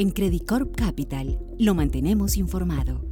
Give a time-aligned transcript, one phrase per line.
[0.00, 3.04] En Credit Corp Capital lo mantenemos informado.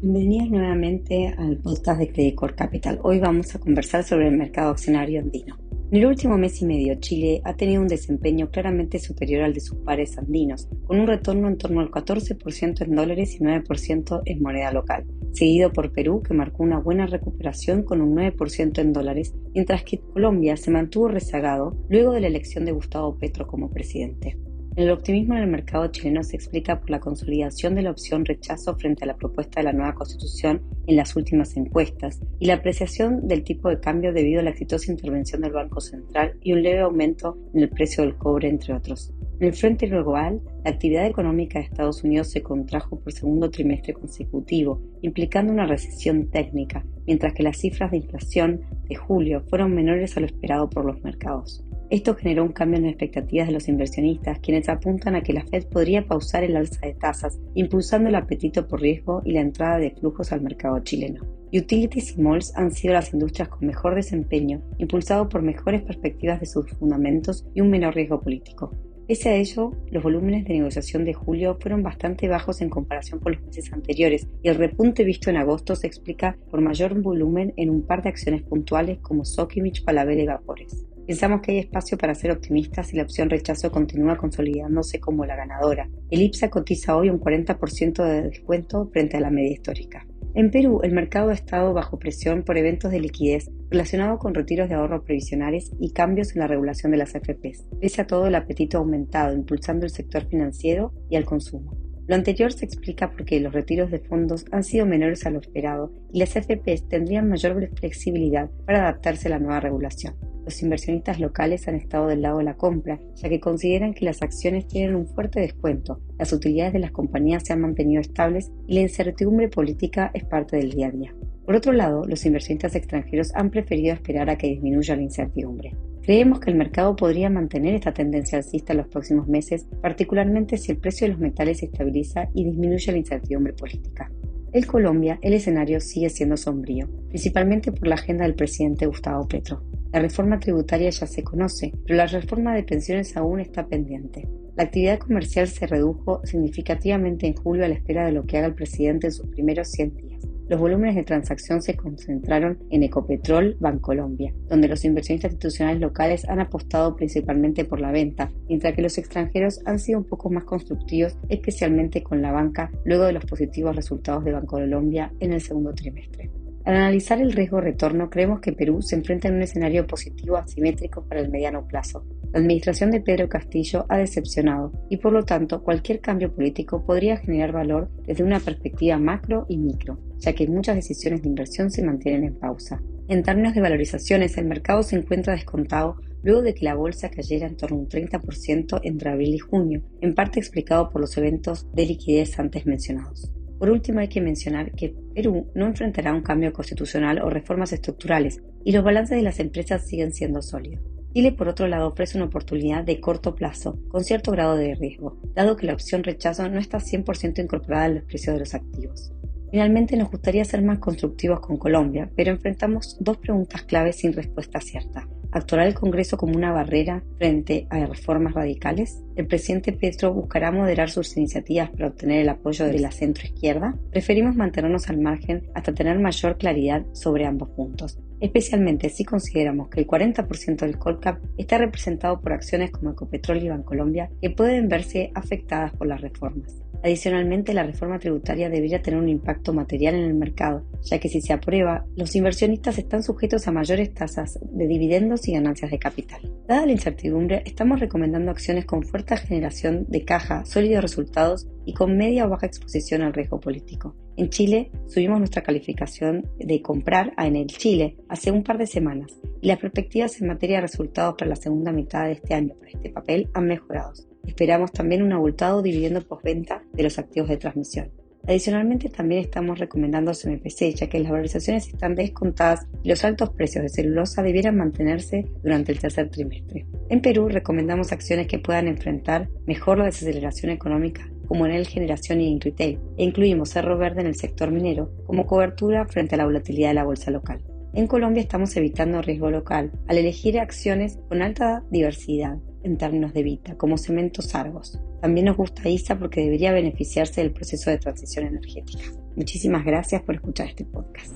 [0.00, 2.98] Bienvenidos nuevamente al podcast de Credit Corp Capital.
[3.02, 5.58] Hoy vamos a conversar sobre el mercado accionario andino.
[5.90, 9.60] En el último mes y medio, Chile ha tenido un desempeño claramente superior al de
[9.60, 14.42] sus pares andinos, con un retorno en torno al 14% en dólares y 9% en
[14.42, 19.34] moneda local, seguido por Perú, que marcó una buena recuperación con un 9% en dólares,
[19.52, 24.38] mientras que Colombia se mantuvo rezagado luego de la elección de Gustavo Petro como presidente.
[24.74, 28.74] El optimismo en el mercado chileno se explica por la consolidación de la opción rechazo
[28.74, 33.28] frente a la propuesta de la nueva constitución en las últimas encuestas y la apreciación
[33.28, 36.80] del tipo de cambio debido a la exitosa intervención del Banco Central y un leve
[36.80, 39.12] aumento en el precio del cobre, entre otros.
[39.40, 43.92] En el frente global, la actividad económica de Estados Unidos se contrajo por segundo trimestre
[43.92, 50.16] consecutivo, implicando una recesión técnica, mientras que las cifras de inflación de julio fueron menores
[50.16, 51.62] a lo esperado por los mercados.
[51.92, 55.44] Esto generó un cambio en las expectativas de los inversionistas, quienes apuntan a que la
[55.44, 59.76] Fed podría pausar el alza de tasas, impulsando el apetito por riesgo y la entrada
[59.76, 61.22] de flujos al mercado chileno.
[61.52, 66.46] Utilities y malls han sido las industrias con mejor desempeño, impulsado por mejores perspectivas de
[66.46, 68.74] sus fundamentos y un menor riesgo político.
[69.06, 73.32] Pese a ello, los volúmenes de negociación de julio fueron bastante bajos en comparación con
[73.32, 77.68] los meses anteriores y el repunte visto en agosto se explica por mayor volumen en
[77.68, 80.86] un par de acciones puntuales como Sokimich, Palavera y Vapores.
[81.06, 85.34] Pensamos que hay espacio para ser optimistas y la opción rechazo continúa consolidándose como la
[85.34, 85.88] ganadora.
[86.10, 90.06] El IPSA cotiza hoy un 40% de descuento frente a la media histórica.
[90.34, 94.68] En Perú, el mercado ha estado bajo presión por eventos de liquidez relacionados con retiros
[94.68, 97.68] de ahorro previsionales y cambios en la regulación de las AFPs.
[97.80, 101.76] Pese a todo, el apetito ha aumentado, impulsando el sector financiero y al consumo.
[102.06, 105.92] Lo anterior se explica porque los retiros de fondos han sido menores a lo esperado
[106.12, 110.14] y las AFPs tendrían mayor flexibilidad para adaptarse a la nueva regulación.
[110.44, 114.22] Los inversionistas locales han estado del lado de la compra, ya que consideran que las
[114.22, 118.74] acciones tienen un fuerte descuento, las utilidades de las compañías se han mantenido estables y
[118.74, 121.14] la incertidumbre política es parte del día a día.
[121.44, 125.76] Por otro lado, los inversionistas extranjeros han preferido esperar a que disminuya la incertidumbre.
[126.02, 130.72] Creemos que el mercado podría mantener esta tendencia alcista en los próximos meses, particularmente si
[130.72, 134.10] el precio de los metales se estabiliza y disminuye la incertidumbre política.
[134.52, 139.62] En Colombia, el escenario sigue siendo sombrío, principalmente por la agenda del presidente Gustavo Petro.
[139.92, 144.26] La reforma tributaria ya se conoce, pero la reforma de pensiones aún está pendiente.
[144.56, 148.46] La actividad comercial se redujo significativamente en julio a la espera de lo que haga
[148.46, 150.26] el presidente en sus primeros 100 días.
[150.48, 156.40] Los volúmenes de transacción se concentraron en Ecopetrol, Bancolombia, donde los inversionistas institucionales locales han
[156.40, 161.18] apostado principalmente por la venta, mientras que los extranjeros han sido un poco más constructivos,
[161.28, 166.30] especialmente con la banca, luego de los positivos resultados de Bancolombia en el segundo trimestre.
[166.64, 171.04] Al analizar el riesgo retorno, creemos que Perú se enfrenta en un escenario positivo asimétrico
[171.08, 172.04] para el mediano plazo.
[172.32, 177.16] La administración de Pedro Castillo ha decepcionado y por lo tanto cualquier cambio político podría
[177.16, 181.82] generar valor desde una perspectiva macro y micro, ya que muchas decisiones de inversión se
[181.82, 182.80] mantienen en pausa.
[183.08, 187.48] En términos de valorizaciones, el mercado se encuentra descontado luego de que la bolsa cayera
[187.48, 191.66] en torno a un 30% entre abril y junio, en parte explicado por los eventos
[191.74, 193.32] de liquidez antes mencionados.
[193.62, 198.42] Por último, hay que mencionar que Perú no enfrentará un cambio constitucional o reformas estructurales
[198.64, 200.82] y los balances de las empresas siguen siendo sólidos.
[201.14, 205.16] Chile, por otro lado, ofrece una oportunidad de corto plazo, con cierto grado de riesgo,
[205.36, 209.12] dado que la opción rechazo no está 100% incorporada en los precios de los activos.
[209.52, 214.60] Finalmente, nos gustaría ser más constructivos con Colombia, pero enfrentamos dos preguntas claves sin respuesta
[214.60, 215.06] cierta.
[215.34, 219.02] ¿Actuará el Congreso como una barrera frente a reformas radicales?
[219.16, 223.74] ¿El presidente Petro buscará moderar sus iniciativas para obtener el apoyo de la centroizquierda?
[223.90, 229.80] Preferimos mantenernos al margen hasta tener mayor claridad sobre ambos puntos, especialmente si consideramos que
[229.80, 235.12] el 40% del Colcap está representado por acciones como Ecopetrol y Bancolombia que pueden verse
[235.14, 236.61] afectadas por las reformas.
[236.82, 241.20] Adicionalmente, la reforma tributaria debería tener un impacto material en el mercado, ya que si
[241.20, 246.20] se aprueba, los inversionistas están sujetos a mayores tasas de dividendos y ganancias de capital.
[246.48, 251.96] Dada la incertidumbre, estamos recomendando acciones con fuerte generación de caja, sólidos resultados y con
[251.96, 253.94] media o baja exposición al riesgo político.
[254.16, 259.18] En Chile subimos nuestra calificación de comprar a Enel Chile hace un par de semanas
[259.40, 262.70] y las perspectivas en materia de resultados para la segunda mitad de este año para
[262.70, 263.92] este papel han mejorado.
[264.26, 267.90] Esperamos también un abultado dividendo postventa de los activos de transmisión.
[268.26, 273.64] Adicionalmente, también estamos recomendando CMPC, ya que las valorizaciones están descontadas y los altos precios
[273.64, 276.64] de celulosa debieran mantenerse durante el tercer trimestre.
[276.88, 282.20] En Perú, recomendamos acciones que puedan enfrentar mejor la desaceleración económica, como en el generación
[282.20, 286.26] y retail, e incluimos Cerro Verde en el sector minero como cobertura frente a la
[286.26, 287.42] volatilidad de la bolsa local.
[287.74, 293.22] En Colombia estamos evitando riesgo local al elegir acciones con alta diversidad en términos de
[293.22, 294.78] vida, como Cementos Argos.
[295.00, 298.84] También nos gusta ISA porque debería beneficiarse del proceso de transición energética.
[299.16, 301.14] Muchísimas gracias por escuchar este podcast.